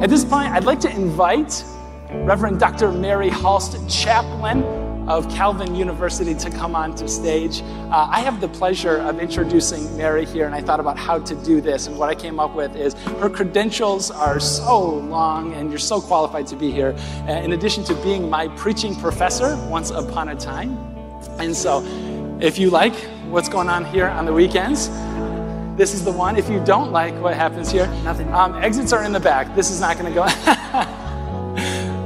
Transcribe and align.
At 0.00 0.08
this 0.08 0.24
point, 0.24 0.50
I'd 0.50 0.64
like 0.64 0.80
to 0.80 0.90
invite 0.90 1.62
Reverend 2.10 2.58
Dr. 2.58 2.90
Mary 2.90 3.28
Hulst, 3.28 3.76
chaplain 3.86 4.62
of 5.06 5.28
Calvin 5.28 5.74
University, 5.74 6.34
to 6.36 6.48
come 6.48 6.74
onto 6.74 7.06
stage. 7.06 7.60
Uh, 7.60 8.08
I 8.10 8.20
have 8.20 8.40
the 8.40 8.48
pleasure 8.48 8.96
of 8.96 9.20
introducing 9.20 9.94
Mary 9.98 10.24
here, 10.24 10.46
and 10.46 10.54
I 10.54 10.62
thought 10.62 10.80
about 10.80 10.98
how 10.98 11.18
to 11.18 11.34
do 11.44 11.60
this. 11.60 11.86
And 11.86 11.98
what 11.98 12.08
I 12.08 12.14
came 12.14 12.40
up 12.40 12.54
with 12.54 12.76
is 12.76 12.94
her 13.20 13.28
credentials 13.28 14.10
are 14.10 14.40
so 14.40 14.82
long, 14.82 15.52
and 15.52 15.68
you're 15.68 15.78
so 15.78 16.00
qualified 16.00 16.46
to 16.46 16.56
be 16.56 16.70
here. 16.70 16.96
Uh, 17.28 17.32
in 17.32 17.52
addition 17.52 17.84
to 17.84 17.94
being 17.96 18.30
my 18.30 18.48
preaching 18.56 18.96
professor 18.96 19.54
once 19.68 19.90
upon 19.90 20.30
a 20.30 20.34
time. 20.34 20.78
And 21.38 21.54
so, 21.54 21.84
if 22.40 22.58
you 22.58 22.70
like 22.70 22.94
what's 23.28 23.50
going 23.50 23.68
on 23.68 23.84
here 23.84 24.06
on 24.06 24.24
the 24.24 24.32
weekends, 24.32 24.88
this 25.80 25.94
is 25.94 26.04
the 26.04 26.12
one. 26.12 26.36
If 26.36 26.50
you 26.50 26.62
don't 26.62 26.92
like 26.92 27.14
what 27.22 27.32
happens 27.32 27.70
here, 27.70 27.86
nothing. 28.04 28.30
Um, 28.34 28.54
exits 28.56 28.92
are 28.92 29.02
in 29.02 29.12
the 29.12 29.20
back. 29.20 29.56
This 29.56 29.70
is 29.70 29.80
not 29.80 29.96
going 29.96 30.12
to 30.12 30.14
go. 30.14 30.26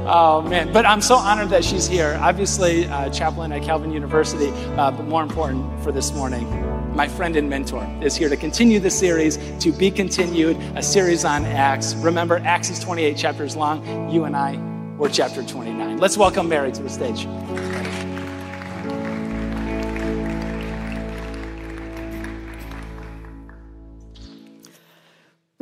oh 0.09 0.41
man! 0.47 0.71
But 0.71 0.85
I'm 0.85 1.01
so 1.01 1.15
honored 1.15 1.49
that 1.49 1.65
she's 1.65 1.85
here. 1.85 2.17
Obviously, 2.21 2.87
uh, 2.87 3.09
chaplain 3.09 3.51
at 3.51 3.63
Calvin 3.63 3.91
University, 3.91 4.47
uh, 4.77 4.91
but 4.91 5.05
more 5.07 5.21
important 5.21 5.83
for 5.83 5.91
this 5.91 6.13
morning, 6.13 6.47
my 6.95 7.09
friend 7.09 7.35
and 7.35 7.49
mentor 7.49 7.85
is 8.01 8.15
here 8.15 8.29
to 8.29 8.37
continue 8.37 8.79
the 8.79 8.89
series 8.89 9.37
to 9.59 9.73
be 9.73 9.91
continued, 9.91 10.55
a 10.77 10.81
series 10.81 11.25
on 11.25 11.43
Acts. 11.43 11.95
Remember, 11.95 12.37
Acts 12.45 12.69
is 12.69 12.79
28 12.79 13.17
chapters 13.17 13.57
long. 13.57 14.09
You 14.09 14.23
and 14.23 14.37
I 14.37 14.55
were 14.95 15.09
chapter 15.09 15.43
29. 15.43 15.97
Let's 15.97 16.17
welcome 16.17 16.47
Mary 16.47 16.71
to 16.71 16.81
the 16.81 16.89
stage. 16.89 17.27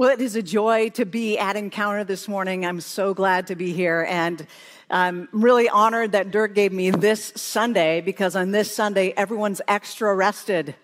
Well, 0.03 0.11
it 0.11 0.19
is 0.19 0.35
a 0.35 0.41
joy 0.41 0.89
to 0.95 1.05
be 1.05 1.37
at 1.37 1.55
Encounter 1.55 2.03
this 2.03 2.27
morning. 2.27 2.65
I'm 2.65 2.81
so 2.81 3.13
glad 3.13 3.47
to 3.47 3.55
be 3.55 3.71
here. 3.71 4.05
And 4.09 4.45
I'm 4.89 5.29
really 5.31 5.69
honored 5.69 6.11
that 6.11 6.29
Dirk 6.29 6.53
gave 6.53 6.73
me 6.73 6.89
this 6.91 7.31
Sunday 7.37 8.01
because 8.01 8.35
on 8.35 8.51
this 8.51 8.75
Sunday, 8.75 9.13
everyone's 9.15 9.61
extra 9.65 10.13
rested. 10.13 10.75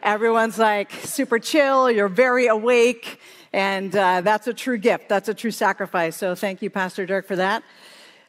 Everyone's 0.00 0.60
like 0.60 0.92
super 0.92 1.40
chill, 1.40 1.90
you're 1.90 2.06
very 2.06 2.46
awake, 2.46 3.18
and 3.52 3.96
uh, 3.96 4.20
that's 4.20 4.46
a 4.46 4.54
true 4.54 4.78
gift. 4.78 5.08
That's 5.08 5.28
a 5.28 5.34
true 5.34 5.50
sacrifice. 5.50 6.14
So 6.14 6.36
thank 6.36 6.62
you, 6.62 6.70
Pastor 6.70 7.04
Dirk, 7.04 7.26
for 7.26 7.34
that. 7.34 7.64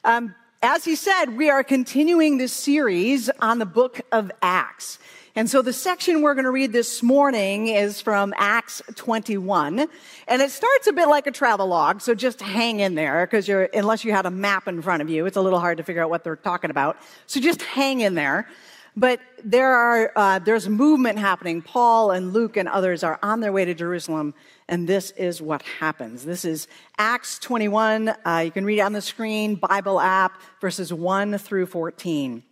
Um, 0.04 0.34
as 0.64 0.86
he 0.86 0.96
said, 0.96 1.36
we 1.36 1.50
are 1.50 1.62
continuing 1.62 2.38
this 2.38 2.54
series 2.54 3.30
on 3.42 3.60
the 3.60 3.66
book 3.66 4.00
of 4.14 4.32
Acts. 4.42 4.98
And 5.36 5.50
so 5.50 5.62
the 5.62 5.74
section 5.74 6.22
we're 6.22 6.36
going 6.36 6.46
to 6.46 6.52
read 6.52 6.72
this 6.72 7.04
morning 7.04 7.68
is 7.68 8.00
from 8.00 8.34
Acts 8.38 8.82
21. 8.96 9.88
And 10.26 10.42
it 10.42 10.52
starts 10.52 10.88
a 10.88 10.94
bit 10.94 11.10
like 11.10 11.28
a 11.28 11.32
travel 11.32 11.68
log, 11.68 12.00
so 12.00 12.16
just 12.16 12.40
hang 12.40 12.80
in 12.80 12.96
there 12.96 13.28
because 13.28 13.46
you're, 13.46 13.68
unless 13.74 14.06
you 14.06 14.14
had 14.14 14.26
a 14.26 14.32
map 14.32 14.70
in 14.70 14.82
front 14.82 15.02
of 15.02 15.10
you, 15.10 15.26
it's 15.26 15.36
a 15.36 15.42
little 15.42 15.60
hard 15.60 15.80
to 15.80 15.84
figure 15.84 16.02
out 16.02 16.10
what 16.10 16.24
they're 16.24 16.38
talking 16.38 16.70
about. 16.70 16.96
So 17.28 17.42
just 17.42 17.62
hang 17.62 18.00
in 18.00 18.16
there. 18.16 18.48
But 18.96 19.20
there 19.44 19.74
are, 19.74 20.14
uh, 20.16 20.40
there's 20.40 20.70
movement 20.70 21.20
happening. 21.20 21.62
Paul 21.62 22.12
and 22.12 22.32
Luke 22.32 22.56
and 22.56 22.70
others 22.70 23.04
are 23.04 23.20
on 23.22 23.42
their 23.42 23.52
way 23.52 23.66
to 23.66 23.74
Jerusalem, 23.74 24.34
and 24.68 24.88
this 24.88 25.12
is 25.12 25.42
what 25.42 25.62
happens. 25.62 26.26
This 26.26 26.46
is 26.46 26.68
Acts 26.98 27.40
21. 27.40 28.10
Uh, 28.10 28.44
you 28.46 28.52
can 28.52 28.66
read 28.66 28.80
it 28.80 28.82
on 28.82 28.94
the 28.94 29.02
screen, 29.02 29.56
Bible 29.56 30.00
app, 30.00 30.42
verses 30.62 30.94
1 30.94 31.38
through 31.38 31.66
14. 31.66 32.44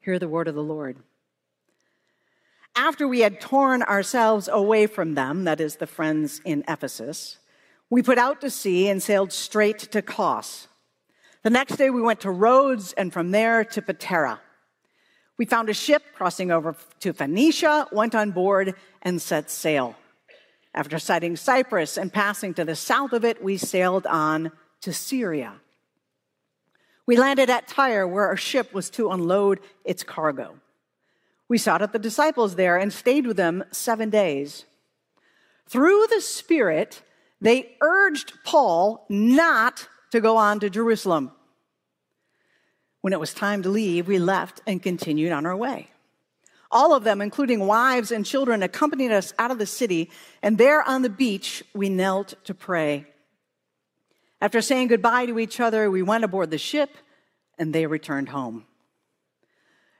Hear 0.00 0.18
the 0.18 0.28
word 0.28 0.48
of 0.48 0.54
the 0.54 0.62
Lord 0.62 0.96
after 2.76 3.08
we 3.08 3.20
had 3.20 3.40
torn 3.40 3.82
ourselves 3.82 4.48
away 4.52 4.86
from 4.86 5.14
them, 5.14 5.44
that 5.44 5.60
is, 5.60 5.76
the 5.76 5.86
friends 5.86 6.42
in 6.44 6.62
Ephesus, 6.68 7.38
we 7.88 8.02
put 8.02 8.18
out 8.18 8.40
to 8.42 8.50
sea 8.50 8.88
and 8.88 9.02
sailed 9.02 9.32
straight 9.32 9.78
to 9.78 10.02
Kos. 10.02 10.68
The 11.42 11.50
next 11.50 11.76
day 11.76 11.90
we 11.90 12.02
went 12.02 12.20
to 12.20 12.30
Rhodes 12.30 12.92
and 12.92 13.12
from 13.12 13.30
there 13.30 13.64
to 13.64 13.82
Patara. 13.82 14.40
We 15.38 15.46
found 15.46 15.68
a 15.68 15.74
ship 15.74 16.02
crossing 16.14 16.50
over 16.50 16.76
to 17.00 17.12
Phoenicia, 17.12 17.88
went 17.92 18.14
on 18.14 18.32
board, 18.32 18.74
and 19.02 19.20
set 19.22 19.50
sail. 19.50 19.96
After 20.76 20.98
sighting 20.98 21.36
Cyprus 21.36 21.96
and 21.96 22.12
passing 22.12 22.52
to 22.54 22.64
the 22.64 22.76
south 22.76 23.14
of 23.14 23.24
it, 23.24 23.42
we 23.42 23.56
sailed 23.56 24.06
on 24.06 24.52
to 24.82 24.92
Syria. 24.92 25.54
We 27.06 27.16
landed 27.16 27.48
at 27.48 27.66
Tyre, 27.66 28.06
where 28.06 28.26
our 28.26 28.36
ship 28.36 28.74
was 28.74 28.90
to 28.90 29.10
unload 29.10 29.60
its 29.84 30.02
cargo. 30.02 30.60
We 31.48 31.56
sought 31.56 31.80
out 31.80 31.94
the 31.94 31.98
disciples 31.98 32.56
there 32.56 32.76
and 32.76 32.92
stayed 32.92 33.26
with 33.26 33.38
them 33.38 33.64
seven 33.70 34.10
days. 34.10 34.66
Through 35.66 36.08
the 36.08 36.20
Spirit, 36.20 37.02
they 37.40 37.76
urged 37.80 38.34
Paul 38.44 39.06
not 39.08 39.88
to 40.10 40.20
go 40.20 40.36
on 40.36 40.60
to 40.60 40.68
Jerusalem. 40.68 41.30
When 43.00 43.14
it 43.14 43.20
was 43.20 43.32
time 43.32 43.62
to 43.62 43.70
leave, 43.70 44.08
we 44.08 44.18
left 44.18 44.60
and 44.66 44.82
continued 44.82 45.32
on 45.32 45.46
our 45.46 45.56
way. 45.56 45.88
All 46.70 46.94
of 46.94 47.04
them, 47.04 47.20
including 47.20 47.66
wives 47.66 48.10
and 48.10 48.26
children, 48.26 48.62
accompanied 48.62 49.12
us 49.12 49.32
out 49.38 49.50
of 49.50 49.58
the 49.58 49.66
city, 49.66 50.10
and 50.42 50.58
there 50.58 50.82
on 50.82 51.02
the 51.02 51.10
beach, 51.10 51.62
we 51.74 51.88
knelt 51.88 52.34
to 52.44 52.54
pray. 52.54 53.06
After 54.40 54.60
saying 54.60 54.88
goodbye 54.88 55.26
to 55.26 55.38
each 55.38 55.60
other, 55.60 55.90
we 55.90 56.02
went 56.02 56.24
aboard 56.24 56.50
the 56.50 56.58
ship, 56.58 56.90
and 57.58 57.72
they 57.72 57.86
returned 57.86 58.28
home. 58.28 58.66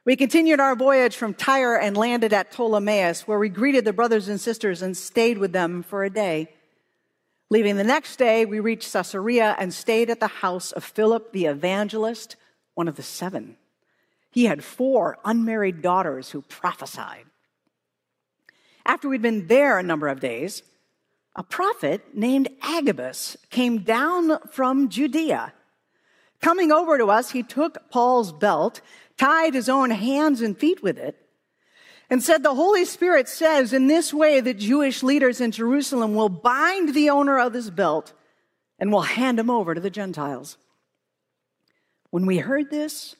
We 0.04 0.14
continued 0.14 0.60
our 0.60 0.76
voyage 0.76 1.16
from 1.16 1.34
Tyre 1.34 1.76
and 1.76 1.96
landed 1.96 2.32
at 2.32 2.52
Ptolemais, 2.52 3.22
where 3.22 3.38
we 3.38 3.48
greeted 3.48 3.84
the 3.84 3.92
brothers 3.92 4.28
and 4.28 4.40
sisters 4.40 4.82
and 4.82 4.96
stayed 4.96 5.38
with 5.38 5.52
them 5.52 5.82
for 5.82 6.04
a 6.04 6.10
day. 6.10 6.48
Leaving 7.50 7.76
the 7.76 7.84
next 7.84 8.16
day, 8.16 8.44
we 8.44 8.60
reached 8.60 8.92
Caesarea 8.92 9.56
and 9.58 9.72
stayed 9.72 10.10
at 10.10 10.20
the 10.20 10.26
house 10.26 10.72
of 10.72 10.84
Philip 10.84 11.32
the 11.32 11.46
evangelist, 11.46 12.36
one 12.74 12.88
of 12.88 12.96
the 12.96 13.02
seven. 13.02 13.56
He 14.36 14.44
had 14.44 14.62
four 14.62 15.16
unmarried 15.24 15.80
daughters 15.80 16.30
who 16.30 16.42
prophesied. 16.42 17.24
After 18.84 19.08
we'd 19.08 19.22
been 19.22 19.46
there 19.46 19.78
a 19.78 19.82
number 19.82 20.08
of 20.08 20.20
days, 20.20 20.62
a 21.34 21.42
prophet 21.42 22.02
named 22.12 22.50
Agabus 22.60 23.38
came 23.48 23.78
down 23.78 24.38
from 24.50 24.90
Judea. 24.90 25.54
Coming 26.42 26.70
over 26.70 26.98
to 26.98 27.06
us, 27.06 27.30
he 27.30 27.42
took 27.42 27.88
Paul's 27.88 28.30
belt 28.30 28.82
tied 29.16 29.54
his 29.54 29.70
own 29.70 29.88
hands 29.88 30.42
and 30.42 30.58
feet 30.58 30.82
with 30.82 30.98
it, 30.98 31.16
and 32.10 32.22
said, 32.22 32.42
The 32.42 32.54
Holy 32.54 32.84
Spirit 32.84 33.30
says 33.30 33.72
in 33.72 33.86
this 33.86 34.12
way 34.12 34.40
that 34.40 34.58
Jewish 34.58 35.02
leaders 35.02 35.40
in 35.40 35.50
Jerusalem 35.50 36.14
will 36.14 36.28
bind 36.28 36.92
the 36.92 37.08
owner 37.08 37.38
of 37.38 37.54
this 37.54 37.70
belt 37.70 38.12
and 38.78 38.92
will 38.92 39.00
hand 39.00 39.38
him 39.40 39.48
over 39.48 39.74
to 39.74 39.80
the 39.80 39.88
Gentiles. 39.88 40.58
When 42.10 42.26
we 42.26 42.36
heard 42.36 42.68
this, 42.68 43.16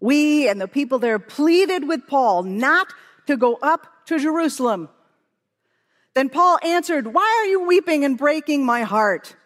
we 0.00 0.48
and 0.48 0.60
the 0.60 0.68
people 0.68 0.98
there 0.98 1.18
pleaded 1.18 1.86
with 1.86 2.06
Paul 2.06 2.42
not 2.42 2.88
to 3.26 3.36
go 3.36 3.58
up 3.62 3.86
to 4.06 4.18
Jerusalem. 4.18 4.88
Then 6.14 6.28
Paul 6.28 6.58
answered, 6.62 7.14
Why 7.14 7.38
are 7.40 7.46
you 7.46 7.66
weeping 7.66 8.04
and 8.04 8.18
breaking 8.18 8.64
my 8.64 8.82
heart? 8.82 9.36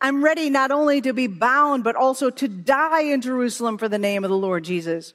I'm 0.00 0.22
ready 0.22 0.48
not 0.48 0.70
only 0.70 1.00
to 1.00 1.12
be 1.12 1.26
bound, 1.26 1.82
but 1.82 1.96
also 1.96 2.30
to 2.30 2.46
die 2.46 3.02
in 3.02 3.20
Jerusalem 3.20 3.78
for 3.78 3.88
the 3.88 3.98
name 3.98 4.22
of 4.22 4.30
the 4.30 4.36
Lord 4.36 4.64
Jesus. 4.64 5.12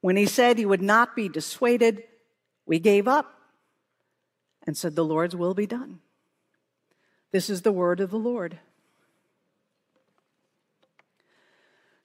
When 0.00 0.16
he 0.16 0.26
said 0.26 0.56
he 0.56 0.66
would 0.66 0.82
not 0.82 1.14
be 1.14 1.28
dissuaded, 1.28 2.02
we 2.66 2.78
gave 2.78 3.06
up 3.06 3.34
and 4.66 4.76
said, 4.76 4.94
The 4.94 5.04
Lord's 5.04 5.36
will 5.36 5.54
be 5.54 5.66
done. 5.66 6.00
This 7.30 7.50
is 7.50 7.62
the 7.62 7.72
word 7.72 8.00
of 8.00 8.10
the 8.10 8.18
Lord. 8.18 8.58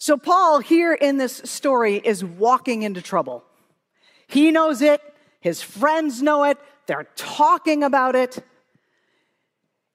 So, 0.10 0.18
Paul, 0.18 0.58
here 0.58 0.92
in 0.92 1.18
this 1.18 1.40
story, 1.46 1.98
is 1.98 2.26
walking 2.26 2.82
into 2.82 3.00
trouble. 3.00 3.44
He 4.26 4.50
knows 4.50 4.82
it, 4.82 5.02
his 5.40 5.62
friends 5.62 6.24
know 6.24 6.46
it, 6.46 6.58
they're 6.88 7.08
talking 7.16 7.84
about 7.84 8.16
it. 8.16 8.44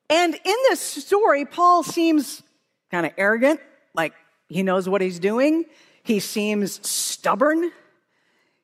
And 0.08 0.32
in 0.32 0.56
this 0.68 0.78
story, 0.78 1.44
Paul 1.44 1.82
seems 1.82 2.44
kind 2.92 3.06
of 3.06 3.12
arrogant, 3.18 3.58
like 3.92 4.14
he 4.48 4.62
knows 4.62 4.88
what 4.88 5.00
he's 5.00 5.18
doing. 5.18 5.64
He 6.04 6.20
seems 6.20 6.88
stubborn. 6.88 7.72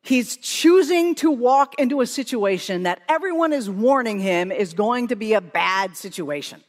He's 0.03 0.37
choosing 0.37 1.17
to 1.17 1.33
walk 1.33 1.81
into 1.81 2.01
a 2.01 2.07
situation 2.07 2.85
that 2.85 3.01
everyone 3.09 3.53
is 3.53 3.69
warning 3.69 4.21
him 4.21 4.53
is 4.53 4.73
going 4.73 5.09
to 5.09 5.17
be 5.17 5.33
a 5.33 5.41
bad 5.41 5.97
situation. 5.97 6.63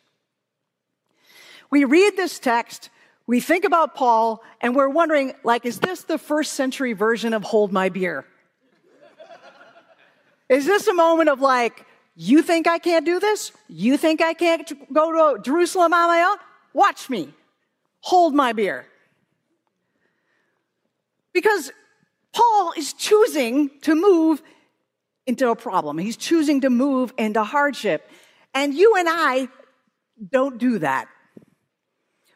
We 1.69 1.84
read 1.84 2.18
this 2.18 2.39
text, 2.39 2.89
we 3.28 3.40
think 3.40 3.66
about 3.66 3.96
Paul, 3.96 4.44
and 4.60 4.76
we're 4.76 4.90
wondering, 4.90 5.34
like, 5.44 5.66
is 5.66 5.80
this 5.80 6.04
the 6.04 6.18
first 6.18 6.54
century 6.54 6.94
version 6.94 7.34
of 7.34 7.44
hold 7.44 7.72
my 7.72 7.90
beer? 7.90 8.26
is 10.50 10.66
this 10.66 10.88
a 10.88 10.94
moment 10.94 11.30
of 11.30 11.40
like, 11.40 11.86
you 12.16 12.42
think 12.42 12.68
I 12.68 12.78
can't 12.78 13.06
do 13.06 13.20
this? 13.20 13.52
You 13.70 13.98
think 13.98 14.22
I 14.22 14.34
can't 14.34 14.94
go 14.94 15.36
to 15.36 15.42
Jerusalem 15.42 15.94
on 15.94 16.08
my 16.08 16.24
own? 16.24 16.38
Watch 16.74 17.10
me. 17.10 17.34
Hold 18.02 18.34
my 18.34 18.52
beer. 18.52 18.86
Because 21.34 21.72
Paul 22.34 22.74
is 22.76 22.94
choosing 22.94 23.70
to 23.82 23.96
move 23.96 24.42
into 25.26 25.50
a 25.50 25.56
problem. 25.56 25.98
He's 25.98 26.18
choosing 26.18 26.62
to 26.62 26.70
move 26.70 27.14
into 27.18 27.44
hardship. 27.44 28.10
And 28.54 28.74
you 28.74 28.96
and 28.98 29.08
I 29.10 29.48
don't 30.30 30.58
do 30.58 30.80
that. 30.80 31.08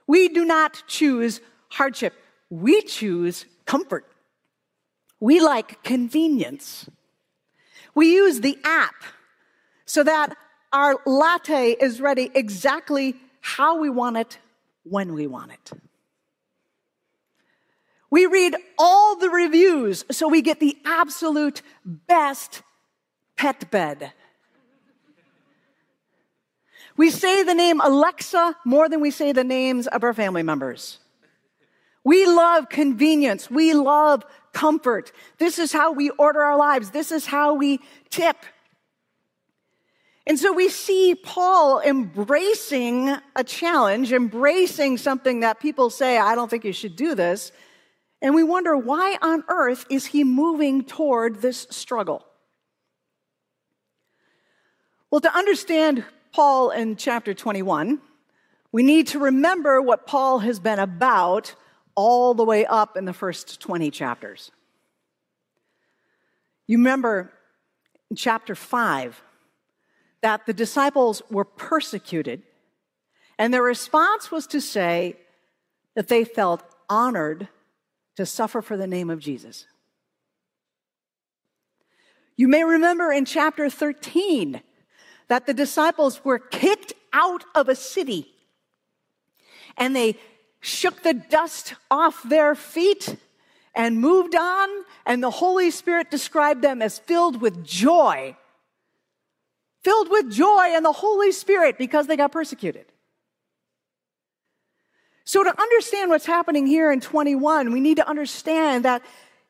We 0.07 0.30
do 0.30 0.46
not 0.46 0.84
choose 0.88 1.42
hardship, 1.69 2.13
we 2.50 2.81
choose 2.81 3.46
comfort. 3.66 4.06
We 5.19 5.40
like 5.40 5.84
convenience. 5.84 6.90
We 7.96 8.13
use 8.13 8.42
the 8.42 8.57
app 8.63 8.96
so 9.86 10.04
that 10.04 10.36
our 10.74 10.98
latte 11.06 11.72
is 11.72 12.02
ready 12.02 12.30
exactly 12.36 13.16
how 13.40 13.80
we 13.80 13.90
want 13.90 14.18
it, 14.18 14.38
when 14.84 15.13
we 15.13 15.25
want 15.25 15.52
it. 15.54 15.72
We 18.10 18.25
read 18.25 18.56
all 18.78 19.16
the 19.16 19.30
reviews 19.30 20.06
so 20.12 20.28
we 20.28 20.42
get 20.42 20.60
the 20.60 20.78
absolute 20.86 21.62
best 21.84 22.62
pet 23.36 23.72
bed. 23.72 24.13
We 26.97 27.09
say 27.09 27.44
the 27.44 27.53
name 27.53 27.81
Alexa 27.81 28.56
more 28.65 28.88
than 28.88 29.01
we 29.01 29.12
say 29.12 29.31
the 29.31 29.44
names 29.44 29.88
of 29.88 30.03
our 30.03 30.13
family 30.13 30.44
members. 30.44 31.00
We 32.03 32.25
love 32.25 32.69
convenience. 32.69 33.50
We 33.50 33.74
love 33.74 34.24
comfort. 34.53 35.12
This 35.38 35.59
is 35.59 35.74
how 35.74 35.92
we 35.92 36.12
order 36.12 36.42
our 36.42 36.57
lives. 36.57 36.92
This 36.92 37.12
is 37.12 37.25
how 37.25 37.56
we 37.56 37.80
tip. 38.09 38.38
And 40.27 40.39
so 40.39 40.53
we 40.53 40.69
see 40.69 41.13
Paul 41.15 41.81
embracing 41.81 43.15
a 43.36 43.44
challenge, 43.44 44.13
embracing 44.13 44.98
something 44.98 45.41
that 45.41 45.59
people 45.59 45.89
say, 45.89 46.18
I 46.18 46.33
don't 46.36 46.50
think 46.50 46.63
you 46.63 46.74
should 46.74 46.95
do 46.95 47.13
this. 47.13 47.51
And 48.21 48.33
we 48.33 48.44
wonder 48.44 48.77
why 48.77 49.18
on 49.21 49.44
earth 49.50 49.86
is 49.89 50.07
he 50.07 50.24
moving 50.24 50.83
toward 50.83 51.41
this 51.41 51.68
struggle? 51.69 52.25
Well, 55.12 55.21
to 55.21 55.36
understand 55.36 56.03
Paul 56.36 56.72
in 56.72 56.98
chapter 56.98 57.34
21, 57.34 58.02
we 58.74 58.84
need 58.84 59.08
to 59.08 59.20
remember 59.20 59.82
what 59.82 60.06
Paul 60.06 60.40
has 60.40 60.60
been 60.60 60.80
about 60.80 61.56
all 61.96 62.34
the 62.34 62.44
way 62.44 62.66
up 62.66 62.98
in 62.98 63.06
the 63.06 63.14
first 63.14 63.62
20 63.62 63.90
chapters. 63.90 64.52
You 66.68 66.78
remember 66.78 67.32
in 68.10 68.18
chapter 68.18 68.54
5 68.54 69.22
that 70.24 70.46
the 70.46 70.52
disciples 70.52 71.22
were 71.32 71.46
persecuted, 71.46 72.44
and 73.40 73.54
their 73.54 73.64
response 73.64 74.30
was 74.30 74.46
to 74.48 74.60
say 74.60 75.16
that 75.96 76.10
they 76.10 76.26
felt 76.26 76.66
honored 76.90 77.48
to 78.18 78.26
suffer 78.26 78.62
for 78.62 78.76
the 78.76 78.88
name 78.88 79.10
of 79.10 79.20
Jesus. 79.20 79.68
You 82.36 82.50
may 82.50 82.66
remember 82.66 83.10
in 83.14 83.24
chapter 83.24 83.70
13 83.70 84.62
that 85.27 85.45
the 85.45 85.54
disciples 85.54 86.24
were 86.24 86.39
kicked 86.39 86.94
out 87.13 87.44
of 87.56 87.69
a 87.69 87.75
city 87.75 88.27
and 89.77 89.95
they 89.95 90.18
shook 90.62 91.04
the 91.04 91.13
dust 91.13 91.75
off 91.92 92.22
their 92.24 92.56
feet 92.56 93.18
and 93.75 94.00
moved 94.00 94.36
on, 94.36 94.69
and 95.06 95.22
the 95.22 95.30
Holy 95.30 95.69
Spirit 95.69 96.10
described 96.10 96.62
them 96.62 96.81
as 96.81 96.98
filled 96.98 97.42
with 97.42 97.63
joy. 97.63 98.36
Filled 99.83 100.10
with 100.10 100.31
joy 100.31 100.72
and 100.74 100.83
the 100.83 100.94
Holy 100.94 101.31
Spirit 101.31 101.77
because 101.77 102.07
they 102.07 102.16
got 102.16 102.31
persecuted. 102.31 102.86
So, 105.25 105.44
to 105.44 105.62
understand 105.62 106.10
what's 106.10 106.25
happening 106.25 106.68
here 106.68 106.92
in 106.92 107.01
21, 107.01 107.74
we 107.74 107.80
need 107.80 107.98
to 107.98 108.07
understand 108.07 108.86
that 108.86 109.01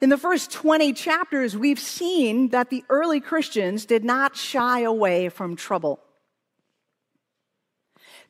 in 0.01 0.09
the 0.09 0.17
first 0.17 0.51
20 0.51 0.93
chapters, 0.93 1.55
we've 1.55 1.79
seen 1.79 2.49
that 2.49 2.69
the 2.69 2.83
early 2.89 3.19
Christians 3.19 3.85
did 3.85 4.03
not 4.03 4.35
shy 4.35 4.81
away 4.81 5.29
from 5.29 5.55
trouble. 5.55 5.99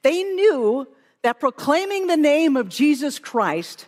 They 0.03 0.23
knew 0.23 0.87
that 1.23 1.39
proclaiming 1.39 2.05
the 2.05 2.17
name 2.17 2.55
of 2.55 2.69
Jesus 2.69 3.17
Christ 3.17 3.87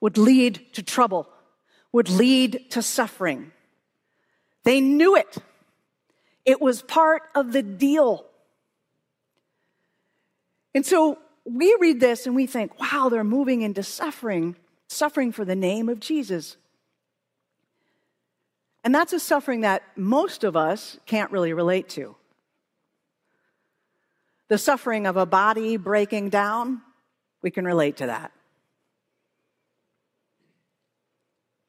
would 0.00 0.18
lead 0.18 0.60
to 0.74 0.82
trouble, 0.82 1.26
would 1.92 2.10
lead 2.10 2.70
to 2.70 2.82
suffering. 2.82 3.50
They 4.64 4.82
knew 4.82 5.16
it. 5.16 5.38
It 6.44 6.60
was 6.60 6.82
part 6.82 7.22
of 7.34 7.52
the 7.52 7.62
deal. 7.62 8.26
And 10.74 10.84
so 10.84 11.18
we 11.46 11.74
read 11.80 12.00
this 12.00 12.26
and 12.26 12.36
we 12.36 12.46
think, 12.46 12.78
wow, 12.78 13.08
they're 13.08 13.24
moving 13.24 13.62
into 13.62 13.82
suffering, 13.82 14.56
suffering 14.88 15.32
for 15.32 15.46
the 15.46 15.56
name 15.56 15.88
of 15.88 16.00
Jesus. 16.00 16.58
And 18.84 18.94
that's 18.94 19.14
a 19.14 19.18
suffering 19.18 19.62
that 19.62 19.82
most 19.96 20.44
of 20.44 20.56
us 20.56 20.98
can't 21.06 21.32
really 21.32 21.54
relate 21.54 21.88
to. 21.90 22.14
The 24.48 24.58
suffering 24.58 25.06
of 25.06 25.16
a 25.16 25.24
body 25.24 25.78
breaking 25.78 26.28
down, 26.28 26.82
we 27.40 27.50
can 27.50 27.64
relate 27.64 27.96
to 27.96 28.06
that. 28.06 28.30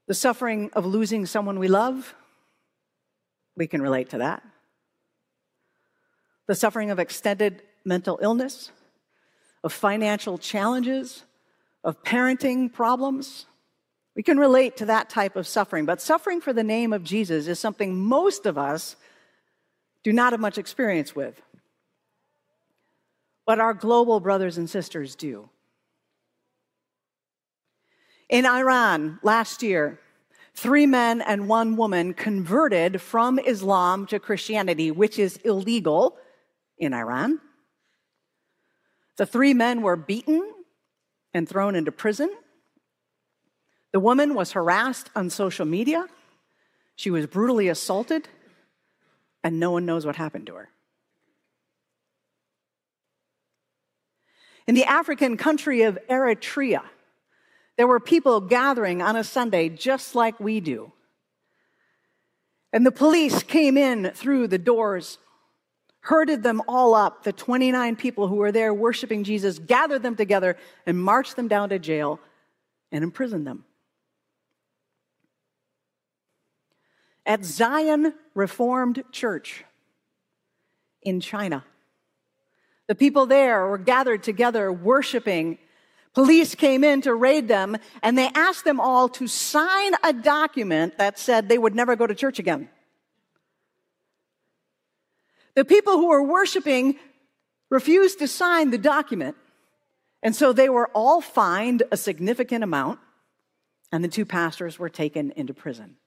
The 0.07 0.13
suffering 0.13 0.69
of 0.73 0.85
losing 0.85 1.25
someone 1.25 1.57
we 1.57 1.69
love, 1.69 2.13
we 3.55 3.65
can 3.65 3.81
relate 3.81 4.09
to 4.09 4.17
that. 4.17 4.43
The 6.47 6.55
suffering 6.55 6.91
of 6.91 6.99
extended 6.99 7.63
mental 7.85 8.19
illness, 8.21 8.71
of 9.63 9.71
financial 9.71 10.37
challenges, 10.37 11.23
of 11.83 12.03
parenting 12.03 12.71
problems, 12.71 13.45
we 14.15 14.23
can 14.23 14.37
relate 14.37 14.77
to 14.77 14.85
that 14.85 15.09
type 15.09 15.35
of 15.35 15.45
suffering, 15.45 15.85
but 15.85 16.01
suffering 16.01 16.39
for 16.39 16.53
the 16.53 16.63
name 16.63 16.93
of 16.93 17.03
Jesus 17.03 17.47
is 17.47 17.59
something 17.59 17.99
most 17.99 18.45
of 18.45 18.57
us 18.57 18.95
do 20.03 20.13
not 20.13 20.33
have 20.33 20.39
much 20.39 20.57
experience 20.57 21.15
with. 21.15 21.41
But 23.45 23.59
our 23.59 23.73
global 23.73 24.19
brothers 24.19 24.57
and 24.57 24.69
sisters 24.69 25.15
do. 25.15 25.49
In 28.29 28.45
Iran 28.45 29.19
last 29.21 29.61
year, 29.61 29.99
three 30.53 30.85
men 30.85 31.21
and 31.21 31.47
one 31.49 31.75
woman 31.75 32.13
converted 32.13 33.01
from 33.01 33.37
Islam 33.37 34.07
to 34.07 34.19
Christianity, 34.19 34.91
which 34.91 35.19
is 35.19 35.37
illegal 35.37 36.17
in 36.77 36.93
Iran. 36.93 37.39
The 39.17 39.25
three 39.25 39.53
men 39.53 39.81
were 39.81 39.95
beaten 39.95 40.53
and 41.33 41.47
thrown 41.47 41.75
into 41.75 41.91
prison. 41.91 42.29
The 43.95 44.01
woman 44.01 44.33
was 44.33 44.51
harassed 44.51 45.09
on 45.15 45.29
social 45.29 45.65
media, 45.65 46.05
she 46.97 47.09
was 47.11 47.27
brutally 47.27 47.69
assaulted, 47.69 48.27
and 49.41 49.57
no 49.57 49.71
one 49.71 49.85
knows 49.85 50.05
what 50.05 50.17
happened 50.17 50.47
to 50.47 50.55
her. 50.55 50.69
In 54.67 54.75
the 54.75 54.83
African 54.83 55.37
country 55.37 55.83
of 55.83 55.97
Eritrea, 56.09 56.81
there 57.77 57.87
were 57.87 58.01
people 58.01 58.41
gathering 58.41 59.01
on 59.01 59.15
a 59.15 59.23
Sunday 59.23 59.69
just 59.69 60.13
like 60.13 60.41
we 60.41 60.59
do. 60.59 60.91
And 62.73 62.85
the 62.85 62.91
police 62.91 63.43
came 63.43 63.77
in 63.77 64.11
through 64.13 64.49
the 64.49 64.57
doors, 64.57 65.19
herded 66.01 66.43
them 66.43 66.61
all 66.67 66.95
up, 66.95 67.23
the 67.23 67.31
29 67.31 67.95
people 67.95 68.27
who 68.27 68.35
were 68.35 68.51
there 68.51 68.73
worshiping 68.73 69.23
Jesus, 69.23 69.57
gathered 69.57 70.03
them 70.03 70.17
together, 70.17 70.57
and 70.85 71.01
marched 71.01 71.37
them 71.37 71.47
down 71.47 71.69
to 71.69 71.79
jail 71.79 72.19
and 72.91 73.01
imprisoned 73.01 73.47
them. 73.47 73.63
At 77.25 77.43
Zion 77.43 78.13
Reformed 78.33 79.03
Church 79.11 79.63
in 81.01 81.19
China. 81.19 81.63
The 82.87 82.95
people 82.95 83.25
there 83.25 83.65
were 83.65 83.77
gathered 83.77 84.23
together 84.23 84.71
worshiping. 84.71 85.57
Police 86.13 86.55
came 86.55 86.83
in 86.83 87.01
to 87.01 87.15
raid 87.15 87.47
them, 87.47 87.77
and 88.03 88.17
they 88.17 88.29
asked 88.35 88.63
them 88.63 88.79
all 88.79 89.09
to 89.09 89.27
sign 89.27 89.93
a 90.03 90.13
document 90.13 90.97
that 90.97 91.17
said 91.17 91.49
they 91.49 91.57
would 91.57 91.75
never 91.75 91.95
go 91.95 92.05
to 92.05 92.15
church 92.15 92.39
again. 92.39 92.69
The 95.55 95.65
people 95.65 95.93
who 95.93 96.09
were 96.09 96.21
worshiping 96.21 96.97
refused 97.69 98.19
to 98.19 98.27
sign 98.27 98.69
the 98.69 98.77
document, 98.77 99.35
and 100.21 100.35
so 100.35 100.53
they 100.53 100.69
were 100.69 100.89
all 100.93 101.21
fined 101.21 101.83
a 101.91 101.97
significant 101.97 102.63
amount, 102.63 102.99
and 103.91 104.03
the 104.03 104.09
two 104.09 104.25
pastors 104.25 104.77
were 104.77 104.89
taken 104.89 105.31
into 105.31 105.53
prison. 105.53 105.97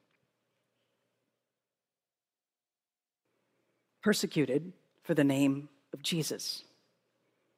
Persecuted 4.09 4.73
for 5.03 5.12
the 5.12 5.23
name 5.23 5.69
of 5.93 6.03
Jesus, 6.03 6.65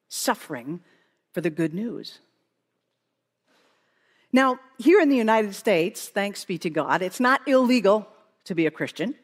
suffering 0.08 0.80
for 1.30 1.40
the 1.40 1.48
good 1.48 1.72
news. 1.72 2.18
Now, 4.32 4.58
here 4.76 5.00
in 5.00 5.10
the 5.10 5.16
United 5.16 5.54
States, 5.54 6.08
thanks 6.08 6.44
be 6.44 6.58
to 6.58 6.68
God, 6.68 7.02
it's 7.02 7.20
not 7.20 7.46
illegal 7.46 8.08
to 8.46 8.56
be 8.56 8.66
a 8.66 8.70
Christian, 8.72 9.14